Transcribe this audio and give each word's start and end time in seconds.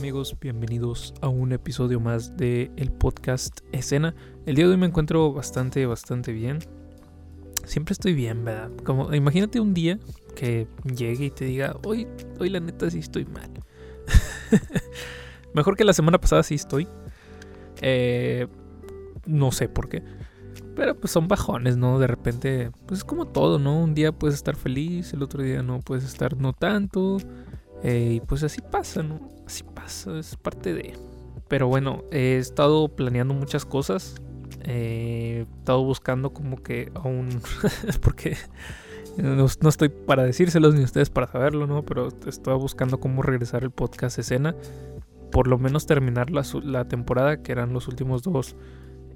amigos? 0.00 0.34
Bienvenidos 0.40 1.12
a 1.20 1.28
un 1.28 1.52
episodio 1.52 2.00
más 2.00 2.34
de 2.34 2.70
el 2.76 2.90
podcast 2.90 3.60
Escena. 3.70 4.14
El 4.46 4.56
día 4.56 4.64
de 4.64 4.70
hoy 4.70 4.78
me 4.78 4.86
encuentro 4.86 5.30
bastante, 5.30 5.84
bastante 5.84 6.32
bien. 6.32 6.60
Siempre 7.66 7.92
estoy 7.92 8.14
bien, 8.14 8.42
¿verdad? 8.42 8.70
Como 8.82 9.12
imagínate 9.12 9.60
un 9.60 9.74
día 9.74 9.98
que 10.34 10.66
llegue 10.84 11.26
y 11.26 11.30
te 11.30 11.44
diga, 11.44 11.76
hoy, 11.84 12.06
hoy 12.38 12.48
la 12.48 12.60
neta 12.60 12.90
sí 12.90 13.00
estoy 13.00 13.26
mal. 13.26 13.50
Mejor 15.54 15.76
que 15.76 15.84
la 15.84 15.92
semana 15.92 16.18
pasada 16.18 16.44
sí 16.44 16.54
estoy. 16.54 16.88
Eh, 17.82 18.46
no 19.26 19.52
sé 19.52 19.68
por 19.68 19.90
qué. 19.90 20.02
Pero 20.76 20.98
pues 20.98 21.12
son 21.12 21.28
bajones, 21.28 21.76
¿no? 21.76 21.98
De 21.98 22.06
repente, 22.06 22.70
pues 22.86 23.00
es 23.00 23.04
como 23.04 23.26
todo, 23.26 23.58
¿no? 23.58 23.78
Un 23.78 23.92
día 23.92 24.12
puedes 24.12 24.34
estar 24.34 24.56
feliz, 24.56 25.12
el 25.12 25.22
otro 25.22 25.42
día 25.42 25.62
no 25.62 25.80
puedes 25.80 26.04
estar 26.04 26.38
no 26.38 26.54
tanto. 26.54 27.18
Eh, 27.82 28.14
y 28.16 28.20
pues 28.20 28.42
así 28.42 28.60
pasa, 28.60 29.02
¿no? 29.02 29.20
Así 29.46 29.62
pasa, 29.62 30.18
es 30.18 30.36
parte 30.36 30.74
de... 30.74 30.94
Pero 31.48 31.66
bueno, 31.66 32.04
he 32.12 32.36
estado 32.36 32.88
planeando 32.88 33.34
muchas 33.34 33.64
cosas. 33.64 34.20
Eh, 34.64 35.46
he 35.48 35.58
estado 35.58 35.82
buscando 35.84 36.32
como 36.32 36.62
que 36.62 36.92
aún... 36.94 37.40
porque 38.02 38.36
no, 39.16 39.46
estoy 39.46 39.88
para 39.88 40.22
decírselos 40.24 40.74
ni 40.74 40.84
ustedes 40.84 41.10
para 41.10 41.26
saberlo, 41.26 41.66
¿no? 41.66 41.84
Pero 41.84 42.08
estaba 42.26 42.56
buscando 42.56 43.00
cómo 43.00 43.22
regresar 43.22 43.64
el 43.64 43.70
podcast 43.70 44.18
escena. 44.18 44.54
Por 45.32 45.48
lo 45.48 45.58
menos 45.58 45.86
terminar 45.86 46.30
la, 46.30 46.44
la 46.62 46.86
temporada, 46.86 47.42
que 47.42 47.52
eran 47.52 47.72
los 47.72 47.88
últimos 47.88 48.22
dos 48.22 48.56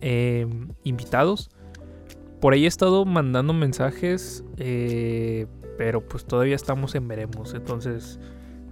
eh, 0.01 0.47
invitados. 0.83 1.51
Por 2.41 2.53
ahí 2.53 2.65
he 2.65 2.69
estado 2.69 3.05
mandando 3.05 3.53
mensajes, 3.53 4.45
pero 5.79 6.07
pues 6.07 6.25
todavía 6.27 6.57
estamos 6.57 6.95
en 6.95 7.09
veremos. 7.09 7.55
Entonces 7.55 8.19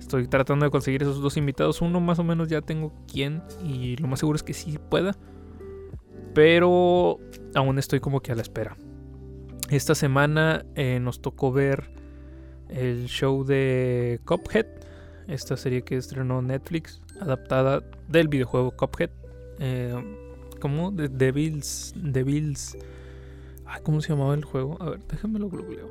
Estoy 0.02 0.26
tratando 0.26 0.64
de 0.64 0.70
conseguir 0.70 1.02
esos 1.02 1.22
dos 1.22 1.36
invitados. 1.36 1.80
Uno 1.80 2.00
más 2.00 2.18
o 2.18 2.24
menos 2.24 2.48
ya 2.48 2.60
tengo 2.60 2.92
quien 3.10 3.40
y 3.64 3.96
lo 3.96 4.08
más 4.08 4.18
seguro 4.18 4.34
es 4.34 4.42
que 4.42 4.52
sí 4.52 4.76
pueda. 4.90 5.16
Pero 6.34 7.20
aún 7.54 7.78
estoy 7.78 8.00
como 8.00 8.20
que 8.20 8.32
a 8.32 8.34
la 8.34 8.42
espera. 8.42 8.76
Esta 9.70 9.94
semana 9.94 10.66
eh, 10.74 10.98
nos 11.00 11.22
tocó 11.22 11.52
ver 11.52 11.94
el 12.68 13.06
show 13.06 13.44
de 13.44 14.20
Cuphead. 14.24 14.66
Esta 15.28 15.56
serie 15.56 15.82
que 15.82 15.96
estrenó 15.96 16.42
Netflix, 16.42 17.00
adaptada 17.20 17.80
del 18.08 18.26
videojuego 18.26 18.72
Cuphead. 18.72 19.10
Eh, 19.60 19.94
¿Cómo? 20.60 20.90
De 20.90 21.08
Devils. 21.08 21.94
Devils. 21.96 22.76
¿Cómo 23.84 24.00
se 24.00 24.08
llamaba 24.08 24.34
el 24.34 24.44
juego? 24.44 24.76
A 24.82 24.90
ver, 24.90 25.00
déjame 25.06 25.38
lo 25.38 25.48
googleo. 25.48 25.88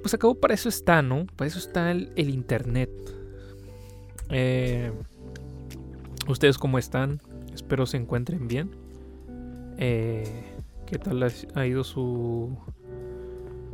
Pues 0.00 0.14
acabó, 0.14 0.34
para 0.34 0.54
eso 0.54 0.70
está, 0.70 1.02
¿no? 1.02 1.26
Para 1.36 1.46
eso 1.46 1.58
está 1.58 1.90
el 1.90 2.30
internet. 2.30 3.17
Eh, 4.30 4.92
¿Ustedes 6.26 6.58
cómo 6.58 6.78
están? 6.78 7.20
Espero 7.54 7.86
se 7.86 7.96
encuentren 7.96 8.48
bien. 8.48 8.70
Eh, 9.78 10.44
¿Qué 10.86 10.98
tal 10.98 11.22
ha 11.54 11.66
ido 11.66 11.84
su, 11.84 12.56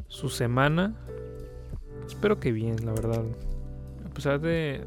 su 0.09 0.29
semana? 0.29 0.95
Espero 2.07 2.39
que 2.39 2.53
bien, 2.53 2.85
la 2.85 2.93
verdad. 2.93 3.25
A 4.05 4.15
pesar 4.15 4.41
de... 4.41 4.85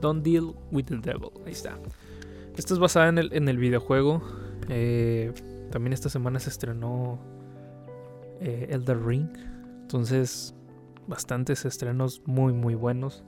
Don't 0.00 0.24
deal 0.24 0.54
with 0.70 0.84
the 0.84 0.96
devil. 0.96 1.30
Ahí 1.44 1.52
está. 1.52 1.78
Esta 2.56 2.74
es 2.74 2.80
basada 2.80 3.08
en 3.08 3.18
el, 3.18 3.32
en 3.34 3.48
el 3.48 3.58
videojuego. 3.58 4.22
Eh, 4.68 5.32
también 5.70 5.92
esta 5.92 6.08
semana 6.08 6.40
se 6.40 6.48
estrenó 6.48 7.18
Elder 8.40 9.04
Ring. 9.04 9.28
Entonces, 9.82 10.54
bastantes 11.06 11.64
estrenos 11.64 12.22
muy, 12.24 12.52
muy 12.52 12.74
buenos. 12.74 13.24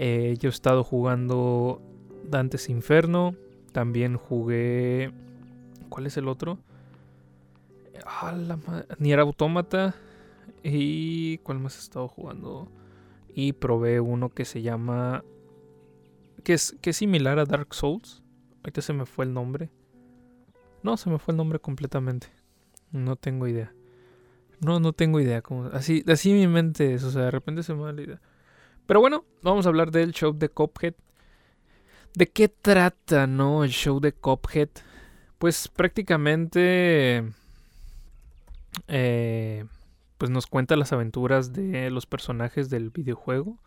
Eh, 0.00 0.36
yo 0.38 0.48
he 0.48 0.52
estado 0.52 0.84
jugando 0.84 1.82
Dantes 2.22 2.68
Inferno. 2.68 3.34
También 3.72 4.16
jugué. 4.16 5.12
¿Cuál 5.88 6.06
es 6.06 6.16
el 6.16 6.28
otro? 6.28 6.60
Ah, 8.06 8.32
la 8.32 8.58
Nier 8.98 9.18
Automata. 9.18 9.96
Y. 10.62 11.38
¿Cuál 11.38 11.58
más 11.58 11.76
he 11.76 11.80
estado 11.80 12.06
jugando? 12.06 12.68
Y 13.34 13.54
probé 13.54 13.98
uno 13.98 14.28
que 14.28 14.44
se 14.44 14.62
llama. 14.62 15.24
Que 16.44 16.54
es, 16.54 16.76
que 16.80 16.90
es 16.90 16.96
similar 16.96 17.40
a 17.40 17.44
Dark 17.44 17.74
Souls. 17.74 18.22
Ahorita 18.58 18.82
se 18.82 18.92
me 18.92 19.04
fue 19.04 19.24
el 19.24 19.34
nombre. 19.34 19.68
No, 20.84 20.96
se 20.96 21.10
me 21.10 21.18
fue 21.18 21.32
el 21.32 21.38
nombre 21.38 21.58
completamente. 21.58 22.28
No 22.92 23.16
tengo 23.16 23.48
idea. 23.48 23.74
No, 24.60 24.78
no 24.78 24.92
tengo 24.92 25.18
idea. 25.18 25.42
así, 25.72 26.04
así 26.06 26.32
mi 26.32 26.46
mente 26.46 26.94
es. 26.94 27.02
O 27.02 27.10
sea, 27.10 27.22
de 27.22 27.30
repente 27.32 27.64
se 27.64 27.74
me 27.74 27.80
va 27.80 27.92
la 27.92 28.02
idea. 28.02 28.20
Pero 28.88 29.00
bueno, 29.00 29.26
vamos 29.42 29.66
a 29.66 29.68
hablar 29.68 29.90
del 29.90 30.12
show 30.12 30.32
de 30.32 30.48
Cophead. 30.48 30.94
¿De 32.14 32.26
qué 32.26 32.48
trata, 32.48 33.26
no? 33.26 33.62
El 33.62 33.68
show 33.68 34.00
de 34.00 34.14
Cophead. 34.14 34.70
Pues 35.36 35.68
prácticamente. 35.68 37.22
Eh, 38.86 39.66
pues 40.16 40.30
nos 40.30 40.46
cuenta 40.46 40.74
las 40.76 40.94
aventuras 40.94 41.52
de 41.52 41.90
los 41.90 42.06
personajes 42.06 42.70
del 42.70 42.88
videojuego. 42.88 43.58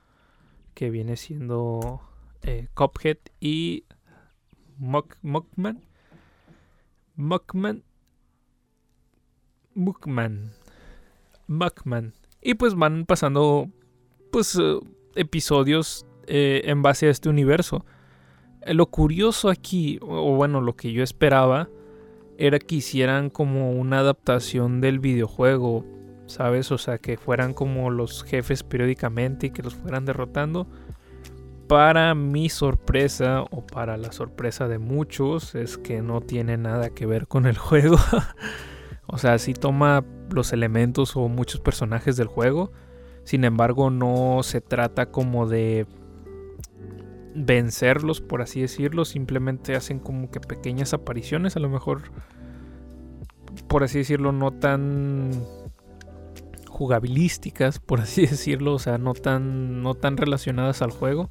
Que 0.74 0.90
viene 0.90 1.16
siendo 1.18 2.02
eh, 2.42 2.70
Cophead 2.74 3.20
y 3.40 3.86
Muck, 4.80 5.18
Muckman. 5.22 5.84
Muckman. 7.16 7.84
Muckman. 9.76 10.52
Muckman. 11.46 12.14
Y 12.42 12.56
pues 12.56 12.74
van 12.74 13.06
pasando. 13.06 13.70
Pues. 14.32 14.56
Eh, 14.60 14.80
episodios 15.16 16.06
eh, 16.28 16.62
en 16.66 16.82
base 16.82 17.08
a 17.08 17.10
este 17.10 17.30
universo. 17.30 17.86
Eh, 18.62 18.74
lo 18.74 18.88
curioso 18.88 19.50
aquí, 19.50 20.00
o 20.02 20.36
bueno, 20.36 20.62
lo 20.62 20.76
que 20.76 20.92
yo 20.92 21.04
esperaba, 21.04 21.70
era 22.38 22.60
que 22.60 22.76
hicieran 22.76 23.30
como 23.30 23.72
una 23.72 24.00
adaptación 24.00 24.82
del 24.82 25.00
videojuego, 25.00 25.86
¿sabes? 26.26 26.72
O 26.72 26.78
sea, 26.78 26.98
que 26.98 27.18
fueran 27.18 27.54
como 27.54 27.90
los 27.90 28.24
jefes 28.24 28.64
periódicamente 28.64 29.48
y 29.48 29.50
que 29.52 29.62
los 29.62 29.76
fueran 29.76 30.06
derrotando. 30.06 30.68
Para 31.68 32.16
mi 32.16 32.50
sorpresa, 32.50 33.44
o 33.52 33.66
para 33.66 33.96
la 33.98 34.12
sorpresa 34.12 34.68
de 34.68 34.80
muchos, 34.80 35.56
es 35.56 35.78
que 35.78 36.02
no 36.02 36.22
tiene 36.22 36.58
nada 36.58 36.90
que 36.90 37.06
ver 37.06 37.28
con 37.28 37.46
el 37.46 37.58
juego. 37.60 37.98
o 39.06 39.18
sea, 39.18 39.38
sí 39.38 39.54
toma 39.54 40.04
los 40.32 40.52
elementos 40.52 41.16
o 41.16 41.28
muchos 41.28 41.62
personajes 41.62 42.18
del 42.18 42.28
juego, 42.28 42.72
sin 43.24 43.44
embargo, 43.44 43.90
no 43.90 44.42
se 44.44 44.62
trata 44.62 45.08
como 45.08 45.48
de 45.48 45.86
vencerlos, 47.36 48.22
por 48.22 48.42
así 48.42 48.62
decirlo. 48.62 49.06
Simplemente 49.06 49.76
hacen 49.76 50.00
como 50.00 50.32
que 50.32 50.40
pequeñas 50.40 50.94
apariciones, 50.94 51.56
a 51.56 51.60
lo 51.60 51.70
mejor, 51.70 52.02
por 53.68 53.84
así 53.84 54.00
decirlo, 54.00 54.32
no 54.32 54.52
tan 54.52 55.32
jugabilísticas, 56.68 57.80
por 57.80 58.02
así 58.02 58.22
decirlo, 58.28 58.74
o 58.74 58.80
sea, 58.80 58.98
no 58.98 59.14
tan, 59.14 59.84
no 59.84 59.94
tan 59.94 60.18
relacionadas 60.18 60.82
al 60.82 60.92
juego. 60.92 61.30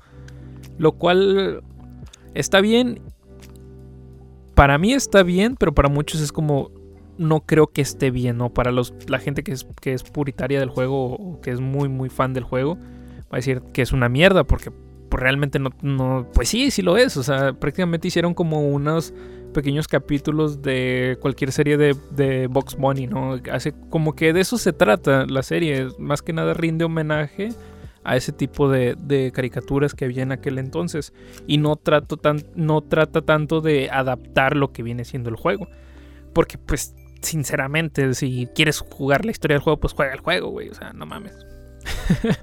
Lo 0.79 0.93
cual 0.93 1.63
está 2.35 2.61
bien. 2.61 3.01
Para 4.55 4.79
mí 4.79 4.93
está 4.93 5.23
bien, 5.23 5.57
pero 5.57 5.75
para 5.75 5.89
muchos 5.89 6.21
es 6.21 6.33
como, 6.33 6.71
no 7.21 7.41
creo 7.43 7.67
que 7.67 7.83
esté 7.83 8.11
bien, 8.11 8.39
¿no? 8.39 8.49
Para 8.49 8.73
los, 8.73 8.95
la 9.07 9.19
gente 9.19 9.43
que 9.43 9.53
es, 9.53 9.67
que 9.83 9.93
es 9.93 10.03
puritaria 10.03 10.59
del 10.59 10.71
juego 10.71 11.13
o 11.13 11.41
que 11.43 11.51
es 11.51 11.61
muy, 11.61 11.91
muy 11.91 12.09
fan 12.09 12.33
del 12.33 12.45
juego, 12.45 12.77
va 13.25 13.33
a 13.33 13.37
decir 13.37 13.61
que 13.75 13.83
es 13.83 13.93
una 13.93 14.09
mierda 14.09 14.45
porque 14.45 14.71
pues, 14.71 15.23
realmente 15.23 15.59
no, 15.59 15.69
no, 15.83 16.27
pues 16.33 16.49
sí, 16.49 16.71
sí 16.71 16.81
lo 16.81 16.97
es. 16.97 17.19
O 17.19 17.23
sea, 17.23 17.53
prácticamente 17.53 18.09
hicieron 18.09 18.33
como 18.33 18.67
unos 18.67 19.13
pequeños 19.53 19.87
capítulos 19.87 20.63
de 20.63 21.19
cualquier 21.21 21.53
serie 21.53 21.77
de, 21.77 21.95
de 22.13 22.47
Box 22.47 22.75
Bunny, 22.77 23.07
¿no? 23.07 23.39
Hace 23.53 23.75
como 23.91 24.15
que 24.17 24.33
de 24.33 24.41
eso 24.41 24.57
se 24.57 24.73
trata 24.73 25.27
la 25.27 25.43
serie, 25.43 25.89
más 25.99 26.23
que 26.23 26.33
nada 26.33 26.55
rinde 26.55 26.87
homenaje 26.87 27.51
a 28.03 28.17
ese 28.17 28.33
tipo 28.33 28.71
de, 28.71 28.97
de, 28.99 29.31
caricaturas 29.31 29.93
que 29.93 30.07
había 30.07 30.23
en 30.23 30.33
aquel 30.33 30.57
entonces 30.57 31.13
y 31.47 31.59
no, 31.59 31.77
trato 31.77 32.17
tan, 32.17 32.43
no 32.55 32.81
trata 32.81 33.21
tanto 33.21 33.61
de 33.61 33.91
adaptar 33.91 34.57
lo 34.57 34.73
que 34.73 34.83
viene 34.83 35.05
siendo 35.05 35.29
el 35.29 35.37
juego. 35.37 35.69
Porque 36.33 36.57
pues 36.57 36.95
sinceramente, 37.21 38.15
si 38.15 38.49
quieres 38.55 38.81
jugar 38.81 39.25
la 39.25 39.31
historia 39.31 39.57
del 39.57 39.63
juego, 39.63 39.81
pues 39.81 39.93
juega 39.93 40.13
el 40.13 40.21
juego, 40.21 40.51
güey. 40.51 40.69
O 40.69 40.75
sea, 40.75 40.93
no 40.93 41.07
mames. 41.07 41.35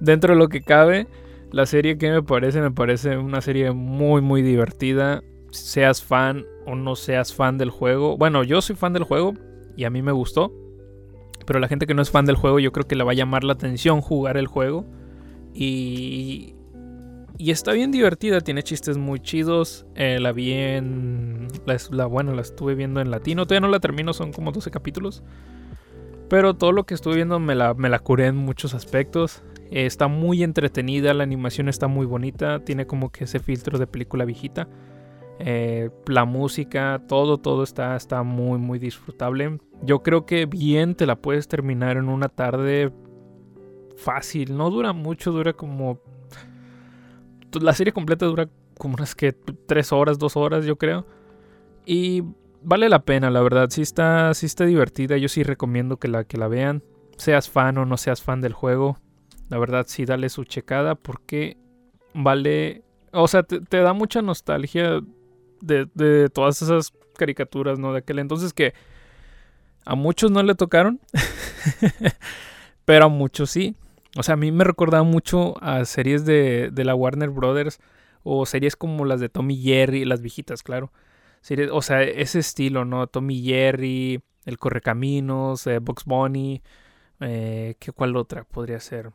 Dentro 0.00 0.34
de 0.34 0.38
lo 0.38 0.48
que 0.48 0.62
cabe, 0.62 1.06
la 1.50 1.66
serie 1.66 1.98
que 1.98 2.10
me 2.10 2.22
parece, 2.22 2.60
me 2.60 2.70
parece 2.70 3.16
una 3.16 3.40
serie 3.40 3.72
muy, 3.72 4.20
muy 4.20 4.42
divertida. 4.42 5.22
Seas 5.50 6.02
fan 6.02 6.44
o 6.66 6.74
no 6.74 6.96
seas 6.96 7.34
fan 7.34 7.58
del 7.58 7.70
juego. 7.70 8.16
Bueno, 8.16 8.42
yo 8.42 8.62
soy 8.62 8.76
fan 8.76 8.92
del 8.92 9.04
juego 9.04 9.34
y 9.76 9.84
a 9.84 9.90
mí 9.90 10.02
me 10.02 10.12
gustó. 10.12 10.52
Pero 11.46 11.58
la 11.58 11.68
gente 11.68 11.86
que 11.86 11.94
no 11.94 12.02
es 12.02 12.10
fan 12.10 12.24
del 12.24 12.36
juego, 12.36 12.60
yo 12.60 12.72
creo 12.72 12.86
que 12.86 12.94
le 12.94 13.04
va 13.04 13.12
a 13.12 13.14
llamar 13.14 13.44
la 13.44 13.52
atención 13.52 14.00
jugar 14.00 14.36
el 14.36 14.46
juego. 14.46 14.86
Y, 15.52 16.54
y 17.38 17.50
está 17.50 17.72
bien 17.72 17.90
divertida, 17.90 18.40
tiene 18.40 18.62
chistes 18.62 18.98
muy 18.98 19.20
chidos. 19.20 19.86
Eh, 19.94 20.18
la 20.20 20.32
vi 20.32 20.52
en. 20.52 21.48
La, 21.90 22.06
bueno, 22.06 22.34
la 22.34 22.42
estuve 22.42 22.74
viendo 22.74 23.00
en 23.00 23.10
latino. 23.10 23.46
Todavía 23.46 23.66
no 23.66 23.72
la 23.72 23.80
termino, 23.80 24.12
son 24.12 24.32
como 24.32 24.52
12 24.52 24.70
capítulos. 24.70 25.22
Pero 26.28 26.54
todo 26.54 26.72
lo 26.72 26.84
que 26.84 26.94
estuve 26.94 27.16
viendo 27.16 27.38
me 27.38 27.54
la, 27.54 27.74
me 27.74 27.88
la 27.88 27.98
curé 27.98 28.26
en 28.26 28.36
muchos 28.36 28.74
aspectos. 28.74 29.42
está 29.70 30.08
muy 30.08 30.42
entretenida, 30.42 31.14
la 31.14 31.24
animación 31.24 31.68
está 31.68 31.88
muy 31.88 32.06
bonita, 32.06 32.64
tiene 32.64 32.86
como 32.86 33.10
que 33.10 33.24
ese 33.24 33.38
filtro 33.38 33.78
de 33.78 33.86
película 33.86 34.24
viejita. 34.24 34.68
Eh, 35.38 35.90
la 36.06 36.24
música, 36.24 37.02
todo, 37.08 37.38
todo 37.38 37.64
está, 37.64 37.96
está 37.96 38.22
muy, 38.22 38.58
muy 38.58 38.78
disfrutable. 38.78 39.58
Yo 39.82 40.02
creo 40.02 40.24
que 40.24 40.46
bien 40.46 40.94
te 40.94 41.04
la 41.04 41.16
puedes 41.16 41.48
terminar 41.48 41.96
en 41.96 42.08
una 42.08 42.28
tarde 42.28 42.92
fácil. 43.96 44.56
No 44.56 44.70
dura 44.70 44.92
mucho, 44.92 45.32
dura 45.32 45.52
como... 45.52 46.00
La 47.60 47.74
serie 47.74 47.92
completa 47.92 48.26
dura 48.26 48.48
como 48.78 48.94
unas 48.94 49.14
que 49.14 49.32
tres 49.32 49.92
horas, 49.92 50.18
dos 50.18 50.36
horas, 50.36 50.64
yo 50.64 50.76
creo. 50.76 51.06
Y 51.84 52.22
vale 52.62 52.88
la 52.88 53.04
pena, 53.04 53.30
la 53.30 53.42
verdad. 53.42 53.70
Sí 53.70 53.82
está, 53.82 54.34
sí 54.34 54.46
está 54.46 54.64
divertida. 54.64 55.16
Yo 55.16 55.28
sí 55.28 55.42
recomiendo 55.42 55.98
que 55.98 56.08
la, 56.08 56.24
que 56.24 56.36
la 56.36 56.48
vean. 56.48 56.82
Seas 57.16 57.48
fan 57.48 57.78
o 57.78 57.84
no 57.84 57.96
seas 57.96 58.22
fan 58.22 58.40
del 58.40 58.52
juego. 58.52 58.98
La 59.48 59.58
verdad, 59.58 59.84
sí, 59.86 60.04
dale 60.04 60.28
su 60.28 60.44
checada 60.44 60.94
porque 60.94 61.56
vale. 62.14 62.82
O 63.12 63.28
sea, 63.28 63.42
te, 63.42 63.76
da 63.76 63.92
mucha 63.92 64.22
nostalgia 64.22 65.00
de, 65.60 65.88
de, 65.94 66.30
todas 66.30 66.62
esas 66.62 66.92
caricaturas, 67.16 67.78
¿no? 67.78 67.92
De 67.92 67.98
aquel 67.98 68.18
entonces 68.18 68.54
que 68.54 68.72
a 69.84 69.94
muchos 69.94 70.30
no 70.30 70.42
le 70.42 70.54
tocaron, 70.54 71.00
pero 72.84 73.06
a 73.06 73.08
muchos 73.08 73.50
sí. 73.50 73.76
O 74.16 74.22
sea, 74.22 74.34
a 74.34 74.36
mí 74.36 74.52
me 74.52 74.64
recordaba 74.64 75.04
mucho 75.04 75.62
a 75.62 75.84
series 75.84 76.24
de, 76.24 76.70
de 76.72 76.84
la 76.84 76.94
Warner 76.94 77.30
Brothers 77.30 77.80
o 78.22 78.46
series 78.46 78.76
como 78.76 79.04
las 79.04 79.20
de 79.20 79.28
Tommy 79.28 79.56
Jerry, 79.56 80.04
las 80.04 80.20
viejitas, 80.20 80.62
claro 80.62 80.92
o 81.72 81.82
sea, 81.82 82.02
ese 82.02 82.38
estilo, 82.38 82.84
¿no? 82.84 83.06
Tommy 83.06 83.42
Jerry, 83.42 84.22
El 84.44 84.58
Correcaminos, 84.58 85.66
eh, 85.66 85.78
Box 85.78 86.04
Bunny, 86.04 86.62
eh, 87.20 87.74
¿qué 87.78 87.92
cuál 87.92 88.16
otra 88.16 88.44
podría 88.44 88.78
ser? 88.80 89.10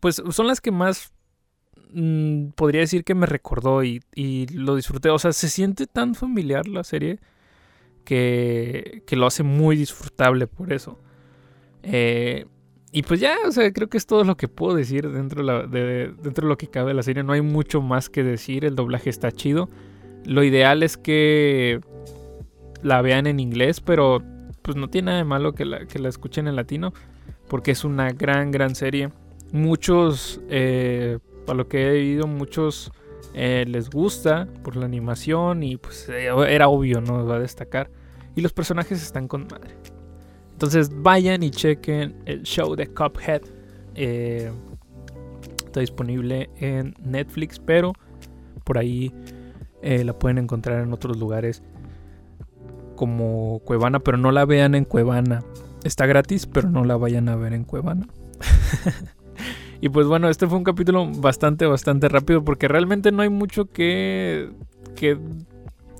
Pues 0.00 0.22
son 0.30 0.46
las 0.46 0.60
que 0.60 0.70
más 0.70 1.12
mm, 1.92 2.50
podría 2.50 2.82
decir 2.82 3.04
que 3.04 3.14
me 3.14 3.26
recordó 3.26 3.82
y, 3.82 4.02
lo 4.52 4.76
disfruté. 4.76 5.10
O 5.10 5.18
sea, 5.18 5.32
se 5.32 5.48
siente 5.48 5.86
tan 5.86 6.14
familiar 6.14 6.68
la 6.68 6.84
serie 6.84 7.18
que, 8.04 9.02
que 9.06 9.16
lo 9.16 9.26
hace 9.26 9.42
muy 9.42 9.76
disfrutable 9.76 10.46
por 10.46 10.72
eso. 10.72 11.00
Eh, 11.82 12.46
y 12.96 13.02
pues 13.02 13.18
ya, 13.18 13.38
o 13.44 13.50
sea, 13.50 13.72
creo 13.72 13.88
que 13.88 13.96
es 13.96 14.06
todo 14.06 14.22
lo 14.22 14.36
que 14.36 14.46
puedo 14.46 14.76
decir 14.76 15.10
dentro 15.10 15.44
de, 15.66 16.14
dentro 16.22 16.46
de 16.46 16.48
lo 16.48 16.56
que 16.56 16.68
cabe 16.68 16.90
de 16.90 16.94
la 16.94 17.02
serie. 17.02 17.24
No 17.24 17.32
hay 17.32 17.40
mucho 17.40 17.82
más 17.82 18.08
que 18.08 18.22
decir. 18.22 18.64
El 18.64 18.76
doblaje 18.76 19.10
está 19.10 19.32
chido. 19.32 19.68
Lo 20.24 20.44
ideal 20.44 20.84
es 20.84 20.96
que 20.96 21.80
la 22.82 23.02
vean 23.02 23.26
en 23.26 23.40
inglés, 23.40 23.80
pero 23.80 24.22
pues 24.62 24.76
no 24.76 24.90
tiene 24.90 25.06
nada 25.06 25.18
de 25.18 25.24
malo 25.24 25.54
que 25.54 25.64
la, 25.64 25.86
que 25.86 25.98
la 25.98 26.08
escuchen 26.08 26.46
en 26.46 26.54
latino, 26.54 26.94
porque 27.48 27.72
es 27.72 27.84
una 27.84 28.12
gran, 28.12 28.52
gran 28.52 28.76
serie. 28.76 29.10
Muchos, 29.50 30.40
eh, 30.48 31.18
lo 31.52 31.66
que 31.66 31.88
he 31.88 32.00
visto, 32.00 32.28
muchos 32.28 32.92
eh, 33.34 33.64
les 33.66 33.90
gusta 33.90 34.46
por 34.62 34.76
la 34.76 34.84
animación 34.84 35.64
y 35.64 35.78
pues 35.78 36.08
eh, 36.10 36.28
era 36.48 36.68
obvio, 36.68 37.00
¿no? 37.00 37.26
Va 37.26 37.36
a 37.36 37.40
destacar. 37.40 37.90
Y 38.36 38.40
los 38.40 38.52
personajes 38.52 39.02
están 39.02 39.26
con 39.26 39.48
madre. 39.50 39.74
Entonces 40.54 40.90
vayan 41.02 41.42
y 41.42 41.50
chequen 41.50 42.14
el 42.26 42.44
show 42.44 42.74
de 42.76 42.86
Cuphead. 42.86 43.42
está 43.96 45.80
disponible 45.80 46.48
en 46.58 46.94
Netflix, 47.04 47.58
pero 47.58 47.92
por 48.62 48.78
ahí 48.78 49.12
eh, 49.82 50.04
la 50.04 50.18
pueden 50.18 50.38
encontrar 50.38 50.82
en 50.82 50.92
otros 50.92 51.18
lugares 51.18 51.62
como 52.94 53.60
Cuevana, 53.64 53.98
pero 53.98 54.16
no 54.16 54.32
la 54.32 54.44
vean 54.44 54.74
en 54.74 54.84
Cuevana. 54.84 55.42
Está 55.82 56.06
gratis, 56.06 56.46
pero 56.46 56.70
no 56.70 56.84
la 56.84 56.96
vayan 56.96 57.28
a 57.28 57.36
ver 57.36 57.52
en 57.52 57.64
Cuevana. 57.64 58.06
y 59.80 59.88
pues 59.88 60.06
bueno, 60.06 60.28
este 60.28 60.46
fue 60.46 60.56
un 60.56 60.64
capítulo 60.64 61.06
bastante, 61.16 61.66
bastante 61.66 62.08
rápido 62.08 62.44
porque 62.44 62.68
realmente 62.68 63.12
no 63.12 63.22
hay 63.22 63.28
mucho 63.28 63.66
que, 63.66 64.50
que 64.94 65.18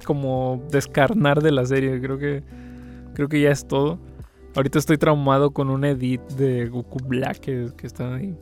como 0.04 0.62
descarnar 0.70 1.42
de 1.42 1.50
la 1.50 1.66
serie. 1.66 2.00
Creo 2.00 2.18
que, 2.18 2.44
creo 3.14 3.28
que 3.28 3.40
ya 3.40 3.50
es 3.50 3.66
todo. 3.66 3.98
Ahorita 4.54 4.78
estoy 4.78 4.98
traumado 4.98 5.50
con 5.50 5.68
un 5.68 5.84
edit 5.84 6.20
de 6.32 6.66
Goku 6.66 7.00
Black 7.04 7.40
que, 7.40 7.72
está 7.82 8.14
ahí. 8.14 8.36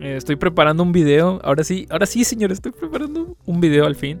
Eh, 0.00 0.16
estoy 0.16 0.36
preparando 0.36 0.82
un 0.82 0.92
video. 0.92 1.38
Ahora 1.44 1.64
sí, 1.64 1.86
ahora 1.90 2.06
sí, 2.06 2.24
señor, 2.24 2.50
estoy 2.50 2.72
preparando 2.72 3.36
un 3.44 3.60
video 3.60 3.84
al 3.84 3.94
fin. 3.94 4.18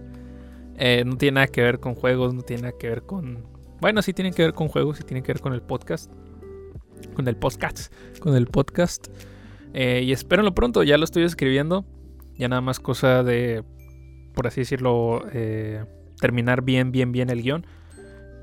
Eh, 0.76 1.02
no 1.06 1.16
tiene 1.16 1.36
nada 1.36 1.46
que 1.46 1.62
ver 1.62 1.80
con 1.80 1.94
juegos, 1.94 2.34
no 2.34 2.42
tiene 2.42 2.62
nada 2.62 2.74
que 2.78 2.88
ver 2.88 3.02
con... 3.02 3.44
Bueno, 3.80 4.02
sí 4.02 4.12
tiene 4.12 4.32
que 4.32 4.42
ver 4.42 4.52
con 4.52 4.68
juegos, 4.68 4.98
sí 4.98 5.04
tiene 5.04 5.22
que 5.22 5.32
ver 5.32 5.40
con 5.40 5.54
el 5.54 5.62
podcast. 5.62 6.12
Con 7.14 7.26
el 7.26 7.36
podcast. 7.36 7.90
Con 8.18 8.36
el 8.36 8.46
podcast. 8.46 9.08
Eh, 9.72 10.02
y 10.04 10.12
espérenlo 10.12 10.54
pronto, 10.54 10.82
ya 10.82 10.98
lo 10.98 11.04
estoy 11.04 11.22
escribiendo. 11.22 11.86
Ya 12.36 12.48
nada 12.48 12.60
más 12.60 12.80
cosa 12.80 13.22
de, 13.22 13.64
por 14.34 14.46
así 14.46 14.60
decirlo, 14.60 15.24
eh, 15.32 15.84
terminar 16.20 16.62
bien, 16.62 16.92
bien, 16.92 17.12
bien 17.12 17.30
el 17.30 17.42
guion. 17.42 17.66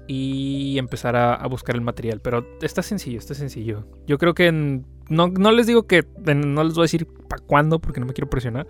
Y 0.07 0.77
empezar 0.77 1.15
a, 1.15 1.45
buscar 1.47 1.75
el 1.75 1.81
material. 1.81 2.21
Pero 2.21 2.45
está 2.61 2.81
sencillo, 2.81 3.19
está 3.19 3.33
sencillo. 3.33 3.85
Yo 4.05 4.17
creo 4.17 4.33
que 4.33 4.51
no, 4.51 5.27
no, 5.27 5.51
les 5.51 5.67
digo 5.67 5.85
que 5.85 6.05
no 6.25 6.63
les 6.63 6.75
voy 6.75 6.83
a 6.83 6.85
decir 6.85 7.07
para 7.27 7.43
cuándo 7.43 7.79
porque 7.79 7.99
no 7.99 8.05
me 8.05 8.13
quiero 8.13 8.29
presionar. 8.29 8.67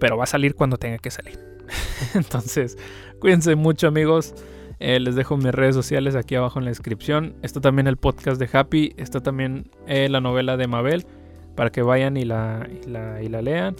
Pero 0.00 0.16
va 0.16 0.24
a 0.24 0.26
salir 0.26 0.54
cuando 0.54 0.78
tenga 0.78 0.98
que 0.98 1.10
salir. 1.10 1.38
Entonces, 2.14 2.78
cuídense 3.20 3.54
mucho 3.56 3.88
amigos. 3.88 4.34
Eh, 4.80 5.00
les 5.00 5.14
dejo 5.14 5.36
mis 5.36 5.52
redes 5.52 5.74
sociales 5.74 6.14
aquí 6.16 6.34
abajo 6.34 6.58
en 6.58 6.64
la 6.64 6.70
descripción. 6.70 7.34
Está 7.42 7.60
también 7.60 7.86
el 7.86 7.96
podcast 7.96 8.40
de 8.40 8.48
Happy. 8.52 8.92
Está 8.96 9.20
también 9.20 9.70
eh, 9.86 10.08
la 10.08 10.20
novela 10.20 10.56
de 10.56 10.66
Mabel. 10.66 11.06
Para 11.54 11.70
que 11.70 11.82
vayan 11.82 12.16
y 12.16 12.24
la, 12.24 12.68
y 12.84 13.28
la, 13.28 13.42
lean. 13.42 13.76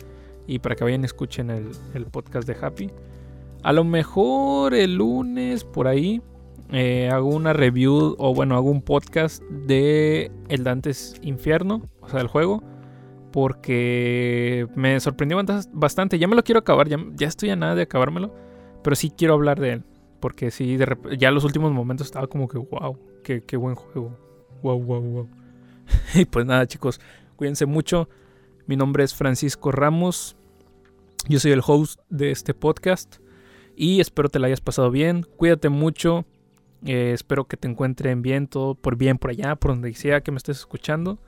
Y 0.46 0.60
para 0.60 0.76
que 0.76 0.84
vayan 0.84 1.02
y 1.02 1.06
escuchen 1.06 1.50
el, 1.50 2.06
podcast 2.06 2.46
de 2.46 2.56
Happy. 2.60 2.90
A 3.62 3.72
lo 3.72 3.84
mejor 3.84 4.74
el 4.74 4.96
lunes 4.96 5.64
por 5.64 5.88
ahí 5.88 6.22
eh, 6.72 7.08
hago 7.12 7.28
una 7.28 7.52
review 7.52 8.16
o 8.18 8.34
bueno, 8.34 8.56
hago 8.56 8.70
un 8.70 8.82
podcast 8.82 9.42
de 9.42 10.30
El 10.48 10.64
Dantes 10.64 11.16
Infierno. 11.22 11.88
O 12.00 12.08
sea, 12.08 12.20
el 12.20 12.28
juego 12.28 12.62
porque 13.34 14.68
me 14.76 15.00
sorprendió 15.00 15.36
bastante. 15.72 16.20
Ya 16.20 16.28
me 16.28 16.36
lo 16.36 16.44
quiero 16.44 16.60
acabar, 16.60 16.88
ya, 16.88 17.26
estoy 17.26 17.50
a 17.50 17.56
nada 17.56 17.74
de 17.74 17.82
acabármelo, 17.82 18.32
pero 18.84 18.94
sí 18.94 19.10
quiero 19.10 19.34
hablar 19.34 19.58
de 19.58 19.72
él. 19.72 19.84
Porque 20.20 20.52
sí, 20.52 20.76
de 20.76 20.96
ya 21.18 21.32
los 21.32 21.42
últimos 21.42 21.72
momentos 21.72 22.06
estaba 22.06 22.28
como 22.28 22.46
que, 22.46 22.58
wow, 22.58 22.96
qué, 23.24 23.42
qué 23.42 23.56
buen 23.56 23.74
juego. 23.74 24.16
Wow, 24.62 24.80
wow, 24.80 25.00
wow. 25.00 25.28
y 26.14 26.26
pues 26.26 26.46
nada, 26.46 26.68
chicos, 26.68 27.00
cuídense 27.34 27.66
mucho. 27.66 28.08
Mi 28.66 28.76
nombre 28.76 29.02
es 29.02 29.16
Francisco 29.16 29.72
Ramos. 29.72 30.36
Yo 31.28 31.40
soy 31.40 31.50
el 31.50 31.62
host 31.66 31.98
de 32.10 32.30
este 32.30 32.54
podcast. 32.54 33.16
Y 33.74 33.98
espero 33.98 34.28
te 34.28 34.38
la 34.38 34.46
hayas 34.46 34.60
pasado 34.60 34.92
bien. 34.92 35.26
Cuídate 35.36 35.70
mucho. 35.70 36.24
Eh, 36.84 37.12
espero 37.12 37.46
que 37.46 37.56
te 37.56 37.68
encuentren 37.68 38.22
bien, 38.22 38.46
todo 38.46 38.74
por 38.74 38.96
bien 38.96 39.18
por 39.18 39.30
allá, 39.30 39.56
por 39.56 39.72
donde 39.72 39.94
sea 39.94 40.20
que 40.22 40.30
me 40.30 40.36
estés 40.36 40.58
escuchando. 40.58 41.18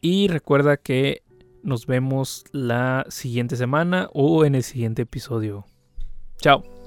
Y 0.00 0.28
recuerda 0.28 0.76
que 0.76 1.22
nos 1.62 1.86
vemos 1.86 2.44
la 2.50 3.06
siguiente 3.08 3.56
semana 3.56 4.08
o 4.12 4.44
en 4.44 4.54
el 4.56 4.64
siguiente 4.64 5.02
episodio. 5.02 5.64
Chao. 6.38 6.81